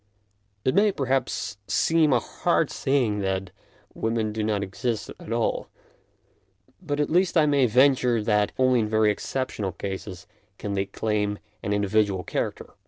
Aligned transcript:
It 0.65 0.73
may, 0.73 0.91
perhaps, 0.91 1.59
seem 1.67 2.11
a 2.11 2.19
hard 2.19 2.71
saying 2.71 3.19
that 3.19 3.51
women 3.93 4.33
do 4.33 4.41
not 4.43 4.63
exist 4.63 5.11
at 5.19 5.31
all, 5.31 5.67
but 6.81 6.99
at 6.99 7.11
least 7.11 7.37
I 7.37 7.45
may 7.45 7.67
venture 7.67 8.19
that 8.23 8.51
only 8.57 8.79
in 8.79 8.89
very 8.89 9.11
exceptional 9.11 9.73
cases 9.73 10.25
can 10.57 10.73
they 10.73 10.85
claim 10.87 11.37
an 11.61 11.71
individual 11.71 12.23
character. 12.23 12.73